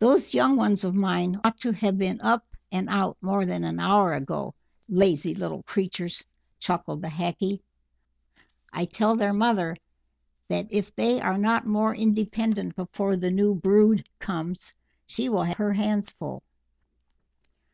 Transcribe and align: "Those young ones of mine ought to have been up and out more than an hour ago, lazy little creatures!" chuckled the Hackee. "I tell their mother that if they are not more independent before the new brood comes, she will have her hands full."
"Those 0.00 0.34
young 0.34 0.56
ones 0.56 0.84
of 0.84 0.94
mine 0.94 1.40
ought 1.42 1.56
to 1.60 1.72
have 1.72 1.96
been 1.96 2.20
up 2.20 2.44
and 2.70 2.90
out 2.90 3.16
more 3.22 3.46
than 3.46 3.64
an 3.64 3.80
hour 3.80 4.12
ago, 4.12 4.54
lazy 4.86 5.34
little 5.34 5.62
creatures!" 5.62 6.22
chuckled 6.58 7.00
the 7.00 7.08
Hackee. 7.08 7.62
"I 8.70 8.84
tell 8.84 9.16
their 9.16 9.32
mother 9.32 9.74
that 10.48 10.66
if 10.68 10.94
they 10.94 11.22
are 11.22 11.38
not 11.38 11.66
more 11.66 11.94
independent 11.94 12.76
before 12.76 13.16
the 13.16 13.30
new 13.30 13.54
brood 13.54 14.06
comes, 14.18 14.74
she 15.06 15.30
will 15.30 15.44
have 15.44 15.56
her 15.56 15.72
hands 15.72 16.10
full." 16.10 16.42